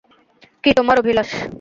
কী 0.63 0.71
তোমার 0.77 0.97
অভিলাষ? 0.99 1.29